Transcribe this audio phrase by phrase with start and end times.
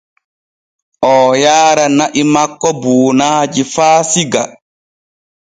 [1.11, 4.43] Oo yaara na’i makko buunaaji faa Siga.